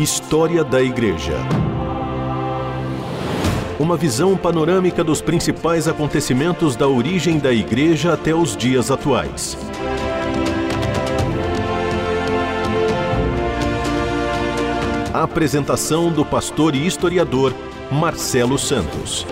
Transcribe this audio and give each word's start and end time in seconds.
História 0.00 0.64
da 0.64 0.80
Igreja. 0.80 1.34
Uma 3.78 3.98
visão 3.98 4.34
panorâmica 4.34 5.04
dos 5.04 5.20
principais 5.20 5.86
acontecimentos 5.86 6.74
da 6.74 6.88
origem 6.88 7.38
da 7.38 7.52
Igreja 7.52 8.14
até 8.14 8.34
os 8.34 8.56
dias 8.56 8.90
atuais. 8.90 9.58
A 15.12 15.22
apresentação 15.22 16.10
do 16.10 16.24
pastor 16.24 16.74
e 16.74 16.86
historiador 16.86 17.54
Marcelo 17.92 18.58
Santos. 18.58 19.26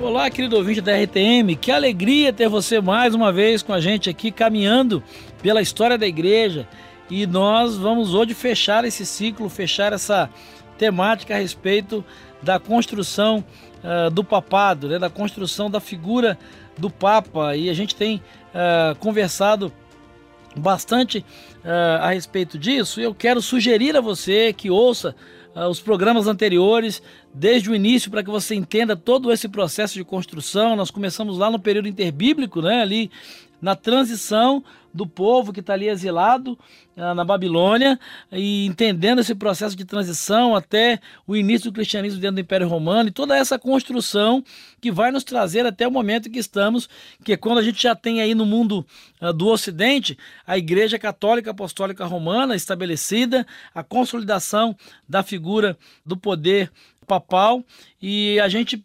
Olá, 0.00 0.30
querido 0.30 0.56
ouvinte 0.56 0.80
da 0.80 0.96
RTM, 0.96 1.54
que 1.60 1.70
alegria 1.70 2.32
ter 2.32 2.48
você 2.48 2.80
mais 2.80 3.14
uma 3.14 3.30
vez 3.30 3.62
com 3.62 3.74
a 3.74 3.80
gente 3.80 4.08
aqui 4.08 4.32
caminhando 4.32 5.02
pela 5.42 5.60
história 5.60 5.98
da 5.98 6.06
igreja. 6.06 6.66
E 7.12 7.26
nós 7.26 7.76
vamos 7.76 8.14
hoje 8.14 8.32
fechar 8.32 8.86
esse 8.86 9.04
ciclo, 9.04 9.50
fechar 9.50 9.92
essa 9.92 10.30
temática 10.78 11.34
a 11.34 11.38
respeito 11.38 12.02
da 12.42 12.58
construção 12.58 13.44
uh, 13.84 14.10
do 14.10 14.24
papado, 14.24 14.88
né, 14.88 14.98
da 14.98 15.10
construção 15.10 15.70
da 15.70 15.78
figura 15.78 16.38
do 16.78 16.88
Papa. 16.88 17.54
E 17.54 17.68
a 17.68 17.74
gente 17.74 17.94
tem 17.94 18.16
uh, 18.16 18.96
conversado 18.98 19.70
bastante 20.56 21.18
uh, 21.18 22.00
a 22.00 22.12
respeito 22.12 22.58
disso. 22.58 22.98
Eu 22.98 23.14
quero 23.14 23.42
sugerir 23.42 23.94
a 23.94 24.00
você 24.00 24.50
que 24.54 24.70
ouça 24.70 25.14
os 25.68 25.80
programas 25.80 26.26
anteriores 26.26 27.02
desde 27.34 27.68
o 27.68 27.74
início 27.74 28.10
para 28.10 28.24
que 28.24 28.30
você 28.30 28.54
entenda 28.54 28.96
todo 28.96 29.30
esse 29.30 29.46
processo 29.50 29.92
de 29.92 30.02
construção. 30.02 30.74
Nós 30.74 30.90
começamos 30.90 31.36
lá 31.36 31.50
no 31.50 31.58
período 31.58 31.88
interbíblico, 31.88 32.62
né, 32.62 32.80
ali 32.80 33.10
na 33.62 33.76
transição 33.76 34.64
do 34.92 35.06
povo 35.06 35.52
que 35.52 35.60
está 35.60 35.72
ali 35.72 35.88
exilado 35.88 36.58
uh, 36.96 37.14
na 37.14 37.24
Babilônia 37.24 37.98
e 38.30 38.66
entendendo 38.66 39.20
esse 39.20 39.34
processo 39.34 39.74
de 39.74 39.84
transição 39.84 40.54
até 40.54 41.00
o 41.26 41.34
início 41.34 41.70
do 41.70 41.74
cristianismo 41.74 42.20
dentro 42.20 42.34
do 42.34 42.40
Império 42.40 42.68
Romano 42.68 43.08
e 43.08 43.12
toda 43.12 43.36
essa 43.36 43.58
construção 43.58 44.44
que 44.80 44.90
vai 44.90 45.10
nos 45.10 45.24
trazer 45.24 45.64
até 45.64 45.86
o 45.86 45.90
momento 45.90 46.28
que 46.28 46.38
estamos, 46.38 46.88
que 47.24 47.32
é 47.32 47.36
quando 47.36 47.58
a 47.58 47.62
gente 47.62 47.82
já 47.82 47.94
tem 47.94 48.20
aí 48.20 48.34
no 48.34 48.44
mundo 48.44 48.84
uh, 49.20 49.32
do 49.32 49.48
Ocidente 49.48 50.18
a 50.46 50.58
Igreja 50.58 50.98
Católica 50.98 51.52
Apostólica 51.52 52.04
Romana 52.04 52.56
estabelecida, 52.56 53.46
a 53.74 53.82
consolidação 53.82 54.76
da 55.08 55.22
figura 55.22 55.78
do 56.04 56.16
poder 56.16 56.70
papal 57.06 57.64
e 58.00 58.38
a 58.40 58.48
gente 58.48 58.84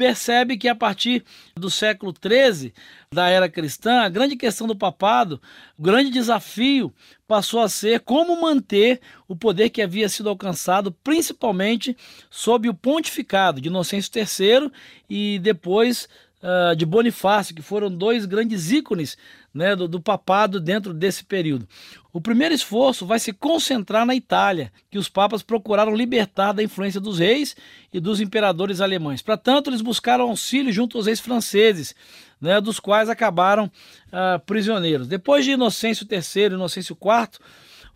percebe 0.00 0.56
que 0.56 0.66
a 0.66 0.74
partir 0.74 1.22
do 1.54 1.68
século 1.68 2.10
XIII, 2.10 2.72
da 3.12 3.28
era 3.28 3.50
cristã, 3.50 4.00
a 4.00 4.08
grande 4.08 4.34
questão 4.34 4.66
do 4.66 4.74
papado, 4.74 5.38
o 5.78 5.82
grande 5.82 6.08
desafio 6.08 6.90
passou 7.28 7.60
a 7.60 7.68
ser 7.68 8.00
como 8.00 8.40
manter 8.40 8.98
o 9.28 9.36
poder 9.36 9.68
que 9.68 9.82
havia 9.82 10.08
sido 10.08 10.30
alcançado, 10.30 10.90
principalmente 10.90 11.94
sob 12.30 12.66
o 12.66 12.72
pontificado 12.72 13.60
de 13.60 13.68
Inocêncio 13.68 14.10
III 14.16 14.72
e 15.06 15.38
depois 15.38 16.08
uh, 16.42 16.74
de 16.74 16.86
Bonifácio, 16.86 17.54
que 17.54 17.60
foram 17.60 17.94
dois 17.94 18.24
grandes 18.24 18.72
ícones 18.72 19.18
né, 19.52 19.74
do, 19.74 19.88
do, 19.88 20.00
papado 20.00 20.60
dentro 20.60 20.94
desse 20.94 21.24
período. 21.24 21.68
O 22.12 22.20
primeiro 22.20 22.54
esforço 22.54 23.06
vai 23.06 23.18
se 23.18 23.32
concentrar 23.32 24.06
na 24.06 24.14
Itália, 24.14 24.72
que 24.90 24.98
os 24.98 25.08
papas 25.08 25.42
procuraram 25.42 25.94
libertar 25.94 26.52
da 26.52 26.62
influência 26.62 27.00
dos 27.00 27.18
reis 27.18 27.56
e 27.92 28.00
dos 28.00 28.20
imperadores 28.20 28.80
alemães. 28.80 29.22
Para 29.22 29.36
tanto, 29.36 29.70
eles 29.70 29.80
buscaram 29.80 30.28
auxílio 30.28 30.72
junto 30.72 30.96
aos 30.96 31.06
reis 31.06 31.20
franceses, 31.20 31.94
né, 32.40 32.60
dos 32.60 32.80
quais 32.80 33.08
acabaram 33.08 33.64
uh, 33.66 34.38
prisioneiros. 34.46 35.06
Depois 35.06 35.44
de 35.44 35.52
Inocêncio 35.52 36.06
III 36.10 36.42
e 36.42 36.46
Inocêncio 36.54 36.96
IV, 36.96 37.38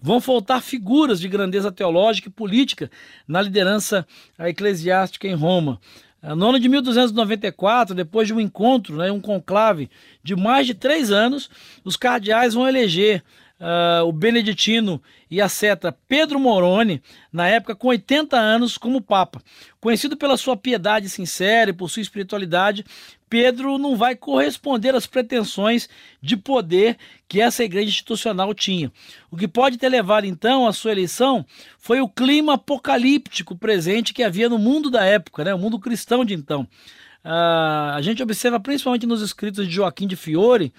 vão 0.05 0.21
faltar 0.21 0.61
figuras 0.61 1.19
de 1.19 1.27
grandeza 1.29 1.73
teológica 1.73 2.29
e 2.29 2.33
política 2.33 2.91
na 3.27 3.41
liderança 3.41 4.07
eclesiástica 4.39 5.27
em 5.27 5.35
Roma. 5.35 5.81
No 6.37 6.49
ano 6.49 6.59
de 6.59 6.69
1294, 6.69 7.95
depois 7.95 8.27
de 8.27 8.33
um 8.33 8.41
encontro, 8.41 8.97
né, 8.97 9.13
um 9.13 9.21
conclave 9.21 9.91
de 10.23 10.35
mais 10.35 10.67
de 10.67 10.73
três 10.73 11.11
anos, 11.11 11.51
os 11.85 11.97
cardeais 11.97 12.55
vão 12.55 12.67
eleger 12.67 13.23
uh, 13.61 14.05
o 14.07 14.13
beneditino 14.13 15.03
e 15.31 15.41
a 15.41 15.49
cetra 15.49 15.95
Pedro 16.09 16.39
Moroni, 16.39 17.03
na 17.33 17.49
época 17.49 17.75
com 17.75 17.89
80 17.89 18.37
anos, 18.37 18.79
como 18.79 19.03
Papa. 19.03 19.43
Conhecido 19.81 20.17
pela 20.17 20.37
sua 20.37 20.57
piedade 20.57 21.09
sincera 21.09 21.71
e 21.71 21.75
por 21.75 21.91
sua 21.91 22.03
espiritualidade, 22.03 22.85
Pedro 23.35 23.79
não 23.79 23.97
vai 23.97 24.15
corresponder 24.15 24.95
às 24.95 25.09
pretensões 25.09 25.89
de 26.23 26.37
poder 26.37 26.97
que 27.27 27.41
essa 27.41 27.65
igreja 27.65 27.89
institucional 27.89 28.55
tinha. 28.55 28.93
O 29.29 29.37
que 29.37 29.49
pode 29.49 29.77
ter 29.77 29.89
levado 29.89 30.25
então 30.25 30.69
à 30.69 30.73
sua 30.73 30.93
eleição 30.93 31.45
foi 31.77 32.01
o 32.01 32.09
clima 32.09 32.55
apocalíptico 32.55 33.57
presente 33.57 34.15
que 34.15 34.23
havia 34.23 34.49
no 34.49 34.57
mundo 34.57 34.89
da 34.89 35.05
época, 35.05 35.43
né? 35.43 35.53
o 35.53 35.59
mundo 35.59 35.81
cristão 35.81 36.25
de 36.25 36.33
então. 36.33 36.63
Uh, 37.25 37.91
a 37.97 37.99
gente 38.03 38.23
observa 38.23 38.61
principalmente 38.61 39.05
nos 39.05 39.21
escritos 39.21 39.67
de 39.67 39.75
Joaquim 39.75 40.07
de 40.07 40.15
Fiore 40.15 40.73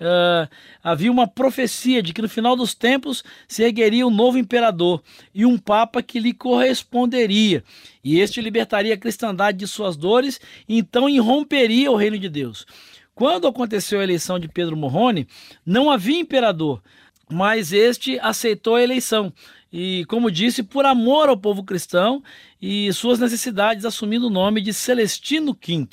uh, 0.00 0.48
havia 0.82 1.10
uma 1.10 1.26
profecia 1.26 2.02
de 2.02 2.12
que 2.12 2.22
no 2.22 2.28
final 2.28 2.56
dos 2.56 2.74
tempos 2.74 3.24
se 3.46 3.62
ergueria 3.62 4.06
um 4.06 4.10
novo 4.10 4.38
imperador 4.38 5.02
e 5.34 5.44
um 5.44 5.58
papa 5.58 6.02
que 6.02 6.20
lhe 6.20 6.32
corresponderia. 6.32 7.62
E 8.02 8.20
este 8.20 8.40
libertaria 8.40 8.94
a 8.94 8.98
cristandade 8.98 9.58
de 9.58 9.66
suas 9.66 9.96
dores 9.96 10.40
e 10.68 10.78
então 10.78 11.08
irromperia 11.08 11.90
o 11.90 11.96
reino 11.96 12.18
de 12.18 12.28
Deus. 12.28 12.66
Quando 13.14 13.48
aconteceu 13.48 14.00
a 14.00 14.04
eleição 14.04 14.38
de 14.38 14.48
Pedro 14.48 14.76
Morrone, 14.76 15.26
não 15.66 15.90
havia 15.90 16.20
imperador, 16.20 16.80
mas 17.28 17.72
este 17.72 18.18
aceitou 18.20 18.76
a 18.76 18.82
eleição. 18.82 19.32
E, 19.72 20.04
como 20.06 20.30
disse, 20.30 20.62
por 20.62 20.86
amor 20.86 21.28
ao 21.28 21.36
povo 21.36 21.62
cristão 21.64 22.22
e 22.62 22.90
suas 22.92 23.18
necessidades, 23.18 23.84
assumindo 23.84 24.28
o 24.28 24.30
nome 24.30 24.60
de 24.60 24.72
Celestino 24.72 25.52
V. 25.52 25.88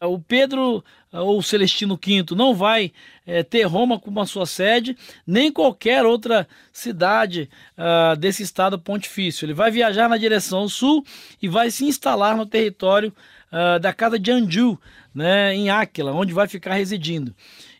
O 0.00 0.18
Pedro 0.18 0.82
ou 1.12 1.42
Celestino 1.42 1.98
V 2.02 2.34
não 2.34 2.54
vai 2.54 2.92
é, 3.26 3.42
ter 3.42 3.64
Roma 3.64 3.98
como 3.98 4.20
a 4.20 4.26
sua 4.26 4.46
sede, 4.46 4.96
nem 5.26 5.52
qualquer 5.52 6.04
outra 6.06 6.48
cidade 6.72 7.50
uh, 7.76 8.16
desse 8.16 8.42
estado 8.42 8.78
pontifício. 8.78 9.44
Ele 9.44 9.54
vai 9.54 9.70
viajar 9.70 10.08
na 10.08 10.16
direção 10.16 10.68
sul 10.68 11.04
e 11.40 11.48
vai 11.48 11.70
se 11.70 11.84
instalar 11.84 12.36
no 12.36 12.46
território 12.46 13.12
uh, 13.52 13.78
da 13.78 13.92
casa 13.92 14.18
de 14.18 14.30
Anjou, 14.30 14.80
né, 15.14 15.54
em 15.54 15.68
Áquila, 15.68 16.12
onde 16.12 16.32
vai 16.32 16.48
ficar 16.48 16.74
residindo. 16.74 17.34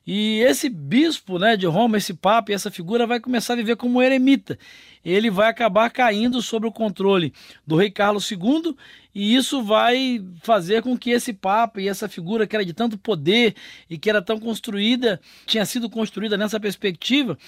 E 0.07 0.41
esse 0.41 0.69
bispo 0.69 1.39
né, 1.39 1.57
de 1.57 1.67
Roma, 1.67 1.97
esse 1.97 2.13
papa 2.13 2.51
e 2.51 2.55
essa 2.55 2.71
figura 2.71 3.07
vai 3.07 3.21
começar 3.21 3.53
a 3.53 3.57
viver 3.57 3.77
como 3.77 4.03
eremita. 4.03 4.59
Ele 5.05 5.31
vai 5.31 5.49
acabar 5.49 5.91
caindo 5.91 6.43
sob 6.43 6.67
o 6.67 6.73
controle 6.73 7.33
do 7.67 7.77
rei 7.77 7.91
Carlos 7.91 8.31
II 8.31 8.77
e 9.15 9.35
isso 9.35 9.63
vai 9.63 10.25
fazer 10.43 10.83
com 10.83 10.97
que 10.97 11.11
esse 11.11 11.33
papa 11.33 11.81
e 11.81 11.89
essa 11.89 12.09
figura 12.09 12.47
que 12.47 12.57
era 12.57 12.65
de 12.65 12.73
tanto 12.73 12.99
poder 12.99 13.55
e 13.89 13.99
que 13.99 14.11
era 14.11 14.23
tão 14.23 14.39
construída, 14.39 15.21
tinha 15.47 15.65
sido 15.65 15.89
construída 15.89 16.37
nessa 16.37 16.59
perspectiva, 16.59 17.39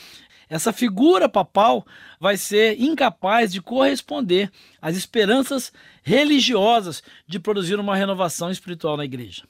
essa 0.48 0.72
figura 0.72 1.28
papal 1.28 1.86
vai 2.20 2.36
ser 2.36 2.80
incapaz 2.80 3.52
de 3.52 3.62
corresponder 3.62 4.50
às 4.80 4.96
esperanças 4.96 5.72
religiosas 6.02 7.02
de 7.26 7.38
produzir 7.40 7.76
uma 7.80 7.96
renovação 7.96 8.50
espiritual 8.50 8.96
na 8.96 9.04
igreja. 9.04 9.44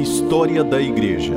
História 0.00 0.64
da 0.64 0.80
Igreja. 0.80 1.36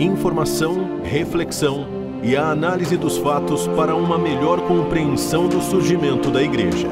Informação, 0.00 1.00
reflexão 1.04 1.86
e 2.24 2.36
a 2.36 2.50
análise 2.50 2.96
dos 2.96 3.16
fatos 3.18 3.68
para 3.68 3.94
uma 3.94 4.18
melhor 4.18 4.66
compreensão 4.66 5.48
do 5.48 5.62
surgimento 5.62 6.28
da 6.28 6.42
Igreja. 6.42 6.88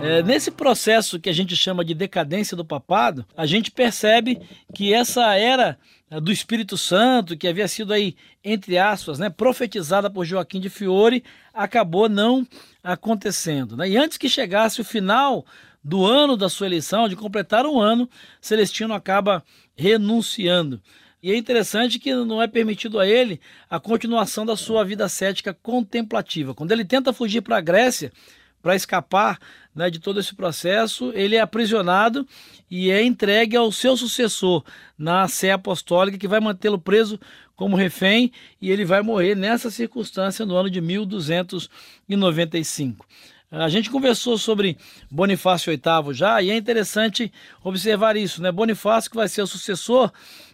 É, 0.00 0.24
nesse 0.24 0.50
processo 0.50 1.20
que 1.20 1.28
a 1.28 1.32
gente 1.32 1.54
chama 1.54 1.84
de 1.84 1.94
decadência 1.94 2.56
do 2.56 2.64
papado, 2.64 3.24
a 3.36 3.46
gente 3.46 3.70
percebe 3.70 4.40
que 4.74 4.92
essa 4.92 5.36
era 5.36 5.78
é, 6.10 6.20
do 6.20 6.32
Espírito 6.32 6.76
Santo, 6.76 7.36
que 7.36 7.46
havia 7.46 7.68
sido 7.68 7.92
aí, 7.92 8.16
entre 8.42 8.76
aspas, 8.76 9.20
né, 9.20 9.30
profetizada 9.30 10.10
por 10.10 10.24
Joaquim 10.24 10.58
de 10.58 10.68
Fiore, 10.68 11.22
acabou 11.54 12.08
não 12.08 12.44
acontecendo. 12.82 13.76
Né? 13.76 13.90
E 13.90 13.96
antes 13.96 14.18
que 14.18 14.28
chegasse 14.28 14.80
o 14.80 14.84
final 14.84 15.46
do 15.88 16.04
ano 16.04 16.36
da 16.36 16.50
sua 16.50 16.66
eleição, 16.66 17.08
de 17.08 17.16
completar 17.16 17.64
um 17.64 17.80
ano, 17.80 18.10
Celestino 18.42 18.92
acaba 18.92 19.42
renunciando. 19.74 20.82
E 21.22 21.32
é 21.32 21.36
interessante 21.36 21.98
que 21.98 22.14
não 22.14 22.42
é 22.42 22.46
permitido 22.46 23.00
a 23.00 23.06
ele 23.06 23.40
a 23.70 23.80
continuação 23.80 24.44
da 24.44 24.54
sua 24.54 24.84
vida 24.84 25.08
cética 25.08 25.54
contemplativa. 25.54 26.54
Quando 26.54 26.72
ele 26.72 26.84
tenta 26.84 27.10
fugir 27.10 27.40
para 27.40 27.56
a 27.56 27.62
Grécia, 27.62 28.12
para 28.60 28.76
escapar 28.76 29.38
né, 29.74 29.88
de 29.88 29.98
todo 29.98 30.20
esse 30.20 30.34
processo, 30.34 31.10
ele 31.14 31.36
é 31.36 31.40
aprisionado 31.40 32.28
e 32.70 32.90
é 32.90 33.02
entregue 33.02 33.56
ao 33.56 33.72
seu 33.72 33.96
sucessor 33.96 34.62
na 34.96 35.26
Sé 35.26 35.52
Apostólica, 35.52 36.18
que 36.18 36.28
vai 36.28 36.38
mantê-lo 36.38 36.78
preso 36.78 37.18
como 37.56 37.76
refém 37.76 38.30
e 38.60 38.70
ele 38.70 38.84
vai 38.84 39.00
morrer 39.00 39.34
nessa 39.34 39.70
circunstância 39.70 40.44
no 40.44 40.54
ano 40.54 40.68
de 40.68 40.82
1295. 40.82 43.06
A 43.50 43.68
gente 43.68 43.90
conversou 43.90 44.36
sobre 44.36 44.76
Bonifácio 45.10 45.72
VIII 45.72 46.12
já 46.12 46.42
e 46.42 46.50
é 46.50 46.56
interessante 46.56 47.32
observar 47.64 48.14
isso, 48.14 48.42
né? 48.42 48.52
Bonifácio 48.52 49.10
que 49.10 49.16
vai 49.16 49.26
ser 49.26 49.40
o 49.40 49.46
sucessor 49.46 50.12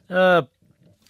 uh, 0.08 0.48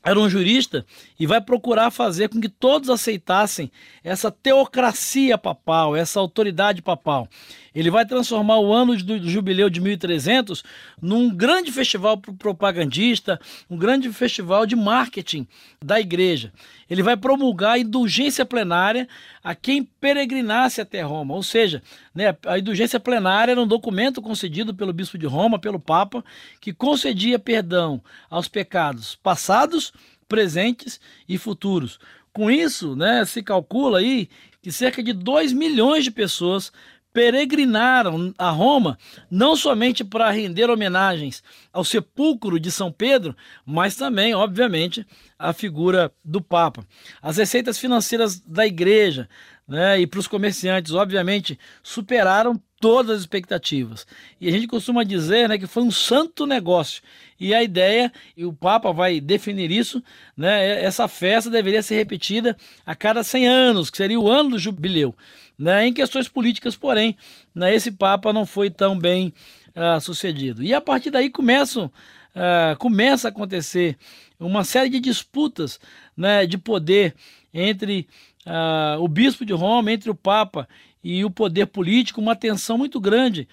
era 0.02 0.18
um 0.18 0.28
jurista 0.28 0.84
e 1.18 1.26
vai 1.26 1.42
procurar 1.42 1.90
fazer 1.90 2.30
com 2.30 2.40
que 2.40 2.48
todos 2.48 2.88
aceitassem 2.88 3.70
essa 4.02 4.30
teocracia 4.30 5.36
papal, 5.36 5.94
essa 5.94 6.20
autoridade 6.20 6.80
papal. 6.80 7.28
Ele 7.74 7.90
vai 7.90 8.06
transformar 8.06 8.58
o 8.58 8.72
ano 8.72 8.96
do 8.96 9.28
jubileu 9.28 9.68
de 9.68 9.80
1300 9.80 10.62
num 11.02 11.34
grande 11.34 11.72
festival 11.72 12.16
propagandista, 12.16 13.40
um 13.68 13.76
grande 13.76 14.12
festival 14.12 14.64
de 14.64 14.76
marketing 14.76 15.46
da 15.84 16.00
igreja. 16.00 16.52
Ele 16.88 17.02
vai 17.02 17.16
promulgar 17.16 17.72
a 17.72 17.78
indulgência 17.78 18.46
plenária 18.46 19.08
a 19.42 19.54
quem 19.54 19.82
peregrinasse 19.82 20.80
até 20.80 21.02
Roma, 21.02 21.34
ou 21.34 21.42
seja, 21.42 21.82
né, 22.14 22.36
a 22.46 22.58
indulgência 22.58 23.00
plenária 23.00 23.52
era 23.52 23.60
um 23.60 23.66
documento 23.66 24.22
concedido 24.22 24.72
pelo 24.72 24.92
bispo 24.92 25.18
de 25.18 25.26
Roma, 25.26 25.58
pelo 25.58 25.80
Papa, 25.80 26.24
que 26.60 26.72
concedia 26.72 27.38
perdão 27.38 28.00
aos 28.30 28.46
pecados 28.46 29.16
passados, 29.16 29.92
presentes 30.28 31.00
e 31.28 31.36
futuros. 31.36 31.98
Com 32.32 32.50
isso, 32.50 32.96
né, 32.96 33.24
se 33.24 33.42
calcula 33.42 33.98
aí 33.98 34.28
que 34.62 34.72
cerca 34.72 35.02
de 35.02 35.12
2 35.12 35.52
milhões 35.52 36.04
de 36.04 36.10
pessoas 36.10 36.72
peregrinaram 37.14 38.34
a 38.36 38.50
Roma 38.50 38.98
não 39.30 39.54
somente 39.54 40.02
para 40.02 40.30
render 40.32 40.68
homenagens 40.68 41.44
ao 41.72 41.84
sepulcro 41.84 42.58
de 42.58 42.72
São 42.72 42.90
Pedro, 42.90 43.36
mas 43.64 43.94
também, 43.94 44.34
obviamente, 44.34 45.06
à 45.38 45.52
figura 45.52 46.12
do 46.24 46.40
Papa. 46.40 46.84
As 47.22 47.36
receitas 47.36 47.78
financeiras 47.78 48.40
da 48.40 48.66
igreja 48.66 49.28
né, 49.66 50.00
e 50.00 50.08
para 50.08 50.18
os 50.18 50.26
comerciantes, 50.26 50.92
obviamente, 50.92 51.56
superaram 51.84 52.60
todas 52.84 53.12
as 53.12 53.20
expectativas. 53.20 54.06
E 54.38 54.46
a 54.46 54.50
gente 54.50 54.66
costuma 54.66 55.04
dizer 55.04 55.48
né, 55.48 55.56
que 55.56 55.66
foi 55.66 55.82
um 55.82 55.90
santo 55.90 56.44
negócio. 56.44 57.02
E 57.40 57.54
a 57.54 57.62
ideia, 57.62 58.12
e 58.36 58.44
o 58.44 58.52
Papa 58.52 58.92
vai 58.92 59.22
definir 59.22 59.70
isso, 59.70 60.04
né, 60.36 60.84
essa 60.84 61.08
festa 61.08 61.48
deveria 61.48 61.82
ser 61.82 61.94
repetida 61.94 62.54
a 62.84 62.94
cada 62.94 63.24
100 63.24 63.48
anos, 63.48 63.88
que 63.88 63.96
seria 63.96 64.20
o 64.20 64.28
ano 64.28 64.50
do 64.50 64.58
jubileu. 64.58 65.14
Né? 65.58 65.86
Em 65.86 65.94
questões 65.94 66.28
políticas, 66.28 66.76
porém, 66.76 67.16
né, 67.54 67.74
esse 67.74 67.90
Papa 67.90 68.34
não 68.34 68.44
foi 68.44 68.68
tão 68.68 68.98
bem 68.98 69.32
uh, 69.74 69.98
sucedido. 69.98 70.62
E 70.62 70.74
a 70.74 70.80
partir 70.80 71.10
daí 71.10 71.30
começam, 71.30 71.86
uh, 71.86 72.76
começa 72.76 73.28
a 73.28 73.30
acontecer 73.30 73.96
uma 74.38 74.62
série 74.62 74.90
de 74.90 75.00
disputas 75.00 75.80
né, 76.14 76.44
de 76.44 76.58
poder 76.58 77.14
entre 77.54 78.06
uh, 78.46 79.02
o 79.02 79.08
bispo 79.08 79.42
de 79.42 79.54
Roma, 79.54 79.90
entre 79.90 80.10
o 80.10 80.14
Papa 80.14 80.68
e 81.04 81.24
o 81.24 81.30
poder 81.30 81.66
político, 81.66 82.20
uma 82.20 82.34
tensão 82.34 82.78
muito 82.78 82.98
grande 82.98 83.46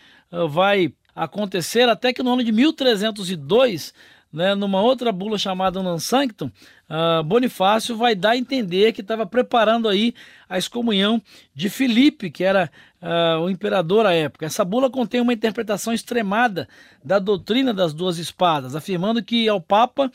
vai 0.49 0.93
acontecer 1.13 1.89
até 1.89 2.13
que 2.13 2.23
no 2.23 2.31
ano 2.31 2.43
de 2.43 2.51
1302 2.53 3.93
né, 4.31 4.55
numa 4.55 4.81
outra 4.81 5.11
bula 5.11 5.37
chamada 5.37 5.83
Non 5.83 5.99
Sanctum, 5.99 6.49
uh, 6.89 7.23
Bonifácio 7.23 7.97
vai 7.97 8.15
dar 8.15 8.31
a 8.31 8.37
entender 8.37 8.93
que 8.93 9.01
estava 9.01 9.25
preparando 9.25 9.89
aí 9.89 10.13
a 10.47 10.57
excomunhão 10.57 11.21
de 11.53 11.69
Filipe, 11.69 12.31
que 12.31 12.43
era 12.43 12.71
uh, 13.01 13.41
o 13.41 13.49
imperador 13.49 14.05
à 14.05 14.13
época. 14.13 14.45
Essa 14.45 14.63
bula 14.63 14.89
contém 14.89 15.19
uma 15.19 15.33
interpretação 15.33 15.93
extremada 15.93 16.67
da 17.03 17.19
doutrina 17.19 17.73
das 17.73 17.93
duas 17.93 18.17
espadas, 18.17 18.75
afirmando 18.75 19.21
que 19.21 19.49
ao 19.49 19.59
Papa 19.59 20.09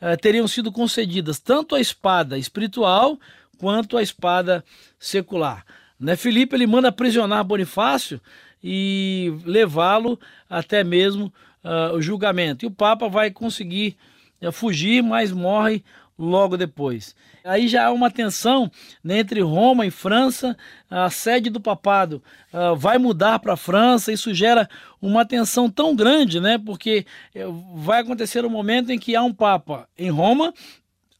uh, 0.00 0.16
teriam 0.20 0.48
sido 0.48 0.72
concedidas 0.72 1.38
tanto 1.38 1.74
a 1.74 1.80
espada 1.80 2.38
espiritual 2.38 3.18
quanto 3.58 3.98
a 3.98 4.02
espada 4.02 4.64
secular. 4.98 5.64
Né, 5.98 6.16
Filipe 6.16 6.54
ele 6.54 6.66
manda 6.66 6.88
aprisionar 6.88 7.42
Bonifácio 7.42 8.20
e 8.62 9.32
levá-lo 9.44 10.18
até 10.48 10.84
mesmo 10.84 11.32
uh, 11.64 11.94
o 11.94 12.02
julgamento. 12.02 12.64
E 12.64 12.68
o 12.68 12.70
Papa 12.70 13.08
vai 13.08 13.30
conseguir 13.30 13.96
uh, 14.40 14.52
fugir, 14.52 15.02
mas 15.02 15.32
morre 15.32 15.82
logo 16.18 16.56
depois. 16.56 17.14
Aí 17.44 17.68
já 17.68 17.86
há 17.86 17.92
uma 17.92 18.10
tensão 18.10 18.70
né, 19.02 19.20
entre 19.20 19.40
Roma 19.40 19.86
e 19.86 19.90
França, 19.90 20.56
a 20.90 21.08
sede 21.08 21.48
do 21.48 21.60
papado 21.60 22.22
uh, 22.52 22.74
vai 22.74 22.98
mudar 22.98 23.38
para 23.38 23.52
a 23.52 23.56
França, 23.56 24.12
isso 24.12 24.34
gera 24.34 24.68
uma 25.00 25.24
tensão 25.24 25.70
tão 25.70 25.94
grande, 25.94 26.40
né, 26.40 26.58
porque 26.58 27.06
eh, 27.32 27.46
vai 27.74 28.00
acontecer 28.00 28.44
um 28.44 28.50
momento 28.50 28.90
em 28.90 28.98
que 28.98 29.14
há 29.14 29.22
um 29.22 29.32
papa 29.32 29.88
em 29.96 30.10
Roma, 30.10 30.52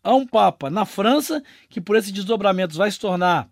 há 0.02 0.12
um 0.14 0.26
papa 0.26 0.68
na 0.68 0.84
França, 0.84 1.42
que 1.68 1.80
por 1.80 1.94
esses 1.94 2.10
desdobramentos 2.10 2.76
vai 2.76 2.90
se 2.90 2.98
tornar 2.98 3.48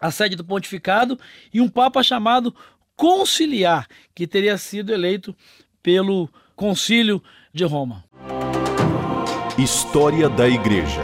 a 0.00 0.10
sede 0.10 0.36
do 0.36 0.44
pontificado, 0.44 1.18
e 1.52 1.60
um 1.60 1.68
papa 1.68 2.02
chamado 2.02 2.54
conciliar, 2.96 3.86
que 4.14 4.26
teria 4.26 4.56
sido 4.56 4.92
eleito 4.92 5.34
pelo 5.82 6.28
Concílio 6.56 7.22
de 7.52 7.64
Roma. 7.64 8.04
História 9.58 10.28
da 10.28 10.48
Igreja. 10.48 11.02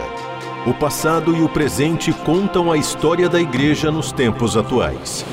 O 0.65 0.73
passado 0.73 1.35
e 1.35 1.41
o 1.41 1.49
presente 1.49 2.11
contam 2.11 2.71
a 2.71 2.77
história 2.77 3.29
da 3.29 3.39
Igreja 3.39 3.91
nos 3.91 4.11
tempos 4.11 4.57
atuais. 4.57 5.25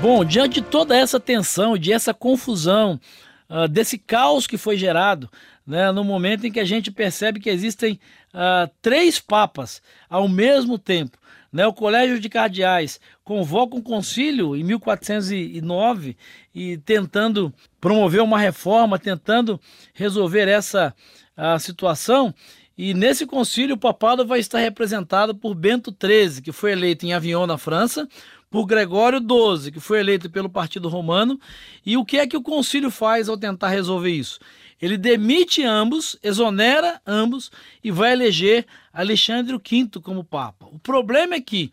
Bom, 0.00 0.24
diante 0.24 0.60
de 0.60 0.66
toda 0.66 0.96
essa 0.96 1.18
tensão, 1.18 1.78
de 1.78 1.92
essa 1.92 2.12
confusão, 2.12 3.00
uh, 3.48 3.66
desse 3.66 3.96
caos 3.96 4.46
que 4.46 4.58
foi 4.58 4.76
gerado, 4.76 5.30
né, 5.66 5.90
no 5.90 6.04
momento 6.04 6.46
em 6.46 6.52
que 6.52 6.60
a 6.60 6.64
gente 6.64 6.90
percebe 6.90 7.40
que 7.40 7.50
existem 7.50 7.98
uh, 8.32 8.70
três 8.80 9.18
papas 9.18 9.82
ao 10.08 10.28
mesmo 10.28 10.78
tempo, 10.78 11.18
né, 11.52 11.66
o 11.66 11.72
Colégio 11.72 12.20
de 12.20 12.28
Cardeais 12.28 13.00
convoca 13.24 13.76
um 13.76 13.82
concílio 13.82 14.54
em 14.54 14.62
1409 14.62 16.16
e 16.54 16.76
tentando 16.78 17.52
promover 17.80 18.22
uma 18.22 18.38
reforma, 18.38 18.98
tentando 18.98 19.60
resolver 19.94 20.48
essa 20.48 20.94
a 21.36 21.58
situação. 21.58 22.34
E 22.78 22.94
nesse 22.94 23.26
concílio 23.26 23.74
o 23.74 23.78
papado 23.78 24.26
vai 24.26 24.38
estar 24.38 24.58
representado 24.58 25.34
por 25.34 25.54
Bento 25.54 25.94
XIII, 25.98 26.42
que 26.42 26.52
foi 26.52 26.72
eleito 26.72 27.06
em 27.06 27.12
Avignon, 27.12 27.46
na 27.46 27.58
França, 27.58 28.08
por 28.50 28.66
Gregório 28.66 29.18
XII, 29.18 29.72
que 29.72 29.80
foi 29.80 30.00
eleito 30.00 30.30
pelo 30.30 30.48
Partido 30.48 30.88
Romano. 30.88 31.38
E 31.84 31.96
o 31.96 32.04
que 32.04 32.18
é 32.18 32.26
que 32.26 32.36
o 32.36 32.42
concílio 32.42 32.90
faz 32.90 33.28
ao 33.28 33.36
tentar 33.36 33.68
resolver 33.68 34.10
isso? 34.10 34.38
Ele 34.80 34.98
demite 34.98 35.62
ambos, 35.62 36.18
exonera 36.22 37.00
ambos 37.06 37.50
e 37.82 37.90
vai 37.90 38.12
eleger 38.12 38.66
Alexandre 38.92 39.56
V 39.56 40.00
como 40.02 40.24
Papa. 40.24 40.66
O 40.66 40.78
problema 40.78 41.34
é 41.34 41.40
que 41.40 41.72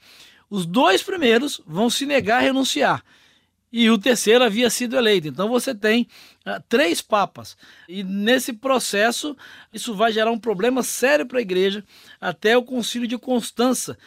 os 0.50 0.66
dois 0.66 1.02
primeiros 1.04 1.62
vão 1.66 1.90
se 1.90 2.06
negar 2.06 2.38
a 2.38 2.42
renunciar 2.42 3.04
e 3.74 3.90
o 3.90 3.98
terceiro 3.98 4.44
havia 4.44 4.70
sido 4.70 4.96
eleito. 4.96 5.28
Então 5.28 5.50
você 5.50 5.74
tem 5.74 6.08
uh, 6.46 6.62
três 6.70 7.02
papas. 7.02 7.58
E 7.90 8.04
nesse 8.04 8.54
processo, 8.54 9.36
isso 9.74 9.96
vai 9.96 10.12
gerar 10.12 10.30
um 10.30 10.38
problema 10.38 10.84
sério 10.84 11.26
para 11.26 11.40
a 11.40 11.42
igreja 11.42 11.84
até 12.22 12.56
o 12.56 12.62
Concílio 12.62 13.08
de 13.08 13.18
Constança, 13.18 13.98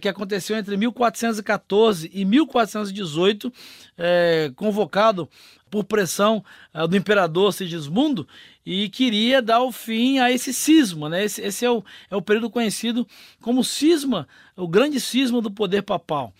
que 0.00 0.08
aconteceu 0.08 0.56
entre 0.56 0.76
1414 0.76 2.10
e 2.12 2.24
1418, 2.24 3.52
eh, 3.96 4.50
convocado 4.56 5.28
por 5.70 5.84
pressão 5.84 6.44
uh, 6.74 6.88
do 6.88 6.96
imperador 6.96 7.52
Sigismundo, 7.52 8.26
e 8.64 8.88
queria 8.88 9.40
dar 9.40 9.62
o 9.62 9.72
fim 9.72 10.18
a 10.18 10.30
esse 10.30 10.52
cisma. 10.52 11.08
Né? 11.08 11.24
Esse, 11.24 11.40
esse 11.42 11.64
é, 11.64 11.70
o, 11.70 11.82
é 12.10 12.16
o 12.16 12.22
período 12.22 12.50
conhecido 12.50 13.06
como 13.40 13.64
cisma, 13.64 14.28
o 14.56 14.68
grande 14.68 15.00
cisma 15.00 15.40
do 15.40 15.50
poder 15.50 15.82
papal. 15.82 16.32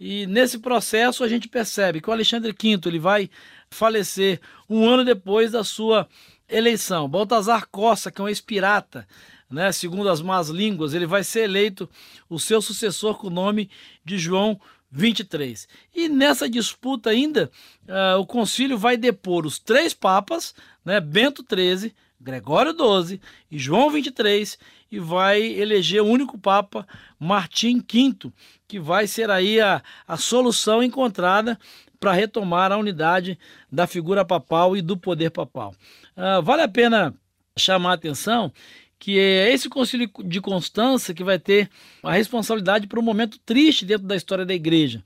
E 0.00 0.26
nesse 0.26 0.58
processo 0.58 1.22
a 1.22 1.28
gente 1.28 1.48
percebe 1.48 2.00
que 2.00 2.08
o 2.08 2.12
Alexandre 2.12 2.52
V 2.52 2.80
ele 2.86 2.98
vai 2.98 3.30
falecer 3.70 4.40
um 4.68 4.88
ano 4.88 5.04
depois 5.04 5.52
da 5.52 5.62
sua 5.62 6.08
eleição. 6.48 7.08
Baltazar 7.08 7.68
Costa, 7.70 8.10
que 8.10 8.20
é 8.20 8.24
um 8.24 8.28
ex-pirata, 8.28 9.06
né, 9.54 9.70
segundo 9.70 10.08
as 10.08 10.20
más 10.20 10.48
línguas, 10.48 10.92
ele 10.92 11.06
vai 11.06 11.22
ser 11.22 11.44
eleito 11.44 11.88
o 12.28 12.40
seu 12.40 12.60
sucessor 12.60 13.16
com 13.16 13.28
o 13.28 13.30
nome 13.30 13.70
de 14.04 14.18
João 14.18 14.60
23. 14.90 15.68
E 15.94 16.08
nessa 16.08 16.48
disputa 16.48 17.10
ainda, 17.10 17.50
uh, 17.88 18.18
o 18.18 18.26
concílio 18.26 18.76
vai 18.76 18.96
depor 18.96 19.46
os 19.46 19.58
três 19.58 19.94
papas, 19.94 20.54
né, 20.84 21.00
Bento 21.00 21.44
XIII, 21.48 21.94
Gregório 22.20 22.72
XII 22.72 23.20
e 23.50 23.58
João 23.58 23.90
23, 23.90 24.58
e 24.90 24.98
vai 24.98 25.40
eleger 25.42 26.02
o 26.02 26.06
único 26.06 26.36
papa, 26.36 26.86
Martim 27.18 27.78
V, 27.78 28.32
que 28.66 28.80
vai 28.80 29.06
ser 29.06 29.30
aí 29.30 29.60
a, 29.60 29.82
a 30.06 30.16
solução 30.16 30.82
encontrada 30.82 31.58
para 32.00 32.12
retomar 32.12 32.72
a 32.72 32.76
unidade 32.76 33.38
da 33.70 33.86
figura 33.86 34.24
papal 34.24 34.76
e 34.76 34.82
do 34.82 34.96
poder 34.96 35.30
papal. 35.30 35.74
Uh, 36.16 36.42
vale 36.42 36.62
a 36.62 36.68
pena 36.68 37.14
chamar 37.56 37.92
a 37.92 37.94
atenção 37.94 38.52
que 39.04 39.18
é 39.18 39.52
esse 39.52 39.68
concílio 39.68 40.10
de 40.24 40.40
Constança 40.40 41.12
que 41.12 41.22
vai 41.22 41.38
ter 41.38 41.68
a 42.02 42.10
responsabilidade 42.10 42.86
por 42.86 42.98
um 42.98 43.02
momento 43.02 43.38
triste 43.44 43.84
dentro 43.84 44.06
da 44.06 44.16
história 44.16 44.46
da 44.46 44.54
igreja. 44.54 45.04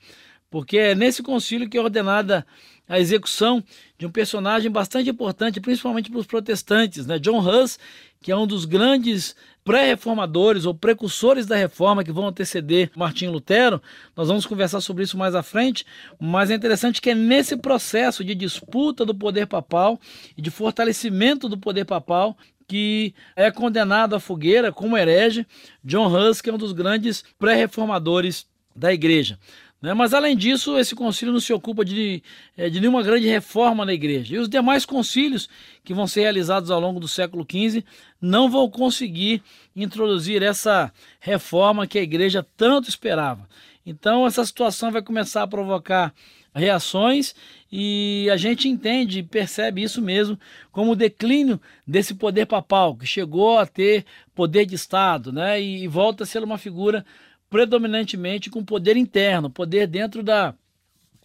porque 0.49 0.79
é 0.79 0.95
nesse 0.95 1.21
concílio 1.21 1.69
que 1.69 1.77
é 1.77 1.81
ordenada 1.81 2.47
a 2.89 3.01
execução 3.01 3.63
de 3.99 4.07
um 4.07 4.11
personagem 4.11 4.71
bastante 4.71 5.11
importante, 5.11 5.61
principalmente 5.61 6.11
para 6.13 6.21
os 6.21 6.27
protestantes, 6.27 7.07
né? 7.07 7.19
John 7.19 7.41
Hus, 7.41 7.77
que 8.23 8.31
é 8.31 8.37
um 8.37 8.47
dos 8.47 8.65
grandes 8.65 9.35
pré-reformadores 9.65 10.65
ou 10.65 10.73
precursores 10.73 11.45
da 11.45 11.57
reforma 11.57 12.05
que 12.05 12.13
vão 12.13 12.29
anteceder 12.29 12.93
Martinho 12.97 13.33
Lutero. 13.33 13.83
Nós 14.17 14.29
vamos 14.29 14.47
conversar 14.47 14.81
sobre 14.81 15.03
isso 15.03 15.19
mais 15.19 15.35
à 15.35 15.43
frente, 15.43 15.85
mas 16.21 16.53
é 16.53 16.55
interessante 16.55 17.03
que 17.03 17.11
é 17.11 17.15
nesse 17.17 17.57
processo 17.57 18.25
de 18.25 18.35
disputa 18.35 19.05
do 19.05 19.15
poder 19.15 19.49
papal 19.49 20.01
e 20.37 20.41
de 20.41 20.53
fortalecimento 20.53 21.49
do 21.49 21.59
poder 21.59 21.85
papal 21.85 22.39
que 22.69 23.15
é 23.35 23.51
condenado 23.51 24.15
à 24.15 24.21
fogueira 24.21 24.71
como 24.71 24.97
herege 24.97 25.47
John 25.83 26.07
Hus, 26.07 26.43
que 26.43 26.51
é 26.51 26.53
um 26.53 26.59
dos 26.59 26.73
grandes 26.73 27.25
pré-reformadores 27.39 28.47
da 28.77 28.93
igreja. 28.93 29.39
Né? 29.81 29.95
Mas, 29.95 30.13
além 30.13 30.37
disso, 30.37 30.77
esse 30.77 30.95
concílio 30.95 31.33
não 31.33 31.41
se 31.41 31.53
ocupa 31.53 31.85
de, 31.85 32.23
é, 32.57 32.69
de 32.69 32.81
nenhuma 32.81 33.03
grande 33.03 33.27
reforma 33.27 33.87
na 33.87 33.93
igreja. 33.95 34.35
E 34.35 34.39
os 34.39 34.49
demais 34.49 34.85
concílios 34.85 35.49
que 35.85 35.95
vão 35.95 36.07
ser 36.07 36.23
realizados 36.23 36.71
ao 36.71 36.81
longo 36.81 37.01
do 37.01 37.09
século 37.09 37.47
XV 37.49 37.85
não 38.21 38.51
vão 38.51 38.69
conseguir 38.69 39.43
introduzir 39.75 40.43
essa 40.43 40.93
reforma 41.21 41.87
que 41.87 41.99
a 41.99 42.03
igreja 42.03 42.47
tanto 42.57 42.89
esperava. 42.89 43.49
Então, 43.87 44.27
essa 44.27 44.45
situação 44.45 44.91
vai 44.91 45.01
começar 45.01 45.43
a 45.43 45.47
provocar 45.47 46.13
reações 46.55 47.35
e 47.71 48.29
a 48.33 48.37
gente 48.37 48.69
entende 48.69 49.19
e 49.19 49.23
percebe 49.23 49.83
isso 49.83 50.01
mesmo 50.01 50.39
como 50.73 50.93
o 50.93 50.97
declínio 50.97 51.61
desse 51.87 52.15
poder 52.15 52.47
papal, 52.47 52.97
que 52.97 53.07
chegou 53.07 53.59
a 53.59 53.67
ter 53.67 54.05
poder 54.35 54.67
de 54.67 54.75
Estado 54.75 55.33
né, 55.33 55.61
e 55.61 55.87
volta 55.87 56.25
a 56.25 56.27
ser 56.27 56.43
uma 56.43 56.59
figura 56.59 57.05
predominantemente 57.51 58.51
com 58.51 58.65
poder 58.65 58.97
interno, 58.97 59.51
poder 59.51 59.87
dentro 59.87 60.23
da 60.23 60.55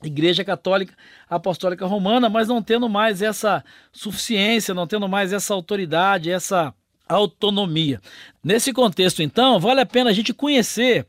Igreja 0.03 0.43
Católica 0.43 0.95
Apostólica 1.29 1.85
Romana, 1.85 2.29
mas 2.29 2.47
não 2.47 2.61
tendo 2.61 2.89
mais 2.89 3.21
essa 3.21 3.63
suficiência, 3.91 4.73
não 4.73 4.85
tendo 4.85 5.07
mais 5.07 5.31
essa 5.31 5.53
autoridade, 5.53 6.29
essa 6.29 6.73
autonomia. 7.07 8.01
Nesse 8.43 8.73
contexto, 8.73 9.21
então, 9.21 9.59
vale 9.59 9.81
a 9.81 9.85
pena 9.85 10.09
a 10.09 10.13
gente 10.13 10.33
conhecer 10.33 11.07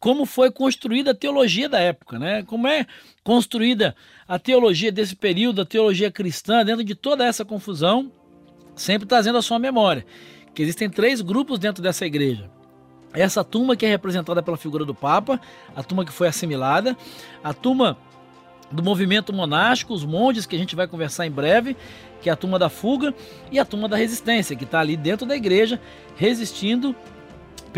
como 0.00 0.24
foi 0.24 0.50
construída 0.50 1.10
a 1.10 1.14
teologia 1.14 1.68
da 1.68 1.78
época, 1.80 2.18
né? 2.18 2.42
Como 2.44 2.66
é 2.66 2.86
construída 3.24 3.94
a 4.26 4.38
teologia 4.38 4.92
desse 4.92 5.16
período, 5.16 5.60
a 5.60 5.66
teologia 5.66 6.10
cristã, 6.10 6.64
dentro 6.64 6.84
de 6.84 6.94
toda 6.94 7.24
essa 7.24 7.44
confusão, 7.44 8.12
sempre 8.76 9.06
trazendo 9.08 9.38
a 9.38 9.42
sua 9.42 9.58
memória 9.58 10.04
que 10.58 10.62
existem 10.62 10.90
três 10.90 11.20
grupos 11.20 11.56
dentro 11.58 11.80
dessa 11.80 12.04
igreja. 12.04 12.50
Essa 13.12 13.44
turma 13.44 13.76
que 13.76 13.86
é 13.86 13.88
representada 13.88 14.42
pela 14.42 14.56
figura 14.56 14.84
do 14.84 14.92
Papa, 14.92 15.40
a 15.74 15.84
turma 15.84 16.04
que 16.04 16.12
foi 16.12 16.26
assimilada, 16.26 16.96
a 17.44 17.54
turma 17.54 17.96
do 18.70 18.82
movimento 18.82 19.32
monástico, 19.32 19.94
os 19.94 20.04
monges, 20.04 20.46
que 20.46 20.56
a 20.56 20.58
gente 20.58 20.74
vai 20.74 20.88
conversar 20.88 21.26
em 21.26 21.30
breve, 21.30 21.76
que 22.20 22.28
é 22.28 22.32
a 22.32 22.36
turma 22.36 22.58
da 22.58 22.68
fuga, 22.68 23.14
e 23.52 23.58
a 23.60 23.64
turma 23.64 23.88
da 23.88 23.96
resistência, 23.96 24.56
que 24.56 24.64
está 24.64 24.80
ali 24.80 24.96
dentro 24.96 25.24
da 25.24 25.36
igreja, 25.36 25.80
resistindo 26.16 26.92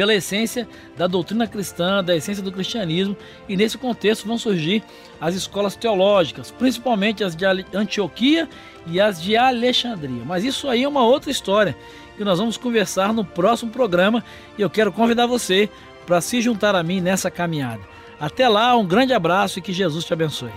pela 0.00 0.14
essência 0.14 0.66
da 0.96 1.06
doutrina 1.06 1.46
cristã, 1.46 2.02
da 2.02 2.16
essência 2.16 2.42
do 2.42 2.50
cristianismo, 2.50 3.14
e 3.46 3.54
nesse 3.54 3.76
contexto 3.76 4.26
vão 4.26 4.38
surgir 4.38 4.82
as 5.20 5.34
escolas 5.34 5.76
teológicas, 5.76 6.50
principalmente 6.50 7.22
as 7.22 7.36
de 7.36 7.44
Antioquia 7.74 8.48
e 8.86 8.98
as 8.98 9.20
de 9.20 9.36
Alexandria. 9.36 10.22
Mas 10.24 10.42
isso 10.42 10.70
aí 10.70 10.84
é 10.84 10.88
uma 10.88 11.04
outra 11.04 11.30
história 11.30 11.76
que 12.16 12.24
nós 12.24 12.38
vamos 12.38 12.56
conversar 12.56 13.12
no 13.12 13.26
próximo 13.26 13.70
programa 13.70 14.24
e 14.56 14.62
eu 14.62 14.70
quero 14.70 14.90
convidar 14.90 15.26
você 15.26 15.68
para 16.06 16.22
se 16.22 16.40
juntar 16.40 16.74
a 16.74 16.82
mim 16.82 17.02
nessa 17.02 17.30
caminhada. 17.30 17.82
Até 18.18 18.48
lá, 18.48 18.74
um 18.78 18.86
grande 18.86 19.12
abraço 19.12 19.58
e 19.58 19.62
que 19.62 19.70
Jesus 19.70 20.06
te 20.06 20.14
abençoe. 20.14 20.50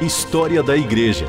História 0.00 0.64
da 0.64 0.76
Igreja. 0.76 1.28